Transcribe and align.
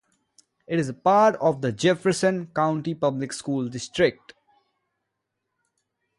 It 0.65 0.79
is 0.79 0.91
part 1.03 1.35
of 1.35 1.61
the 1.61 1.71
Jefferson 1.71 2.47
County 2.55 2.95
Public 2.95 3.31
School 3.31 3.67
District. 3.69 4.33